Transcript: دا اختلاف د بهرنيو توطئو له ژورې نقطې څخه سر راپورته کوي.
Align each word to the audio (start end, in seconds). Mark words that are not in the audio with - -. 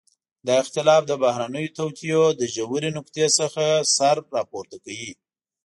دا 0.47 0.53
اختلاف 0.63 1.01
د 1.07 1.13
بهرنيو 1.23 1.73
توطئو 1.77 2.23
له 2.39 2.45
ژورې 2.55 2.89
نقطې 2.97 3.25
څخه 3.39 3.63
سر 3.95 4.15
راپورته 4.37 4.75
کوي. 4.85 5.11